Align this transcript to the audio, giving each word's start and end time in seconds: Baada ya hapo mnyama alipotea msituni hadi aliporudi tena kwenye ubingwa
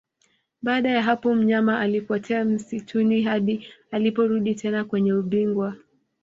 Baada 0.61 0.89
ya 0.89 1.01
hapo 1.03 1.35
mnyama 1.35 1.79
alipotea 1.79 2.45
msituni 2.45 3.21
hadi 3.23 3.67
aliporudi 3.91 4.55
tena 4.55 4.85
kwenye 4.85 5.13
ubingwa 5.13 5.75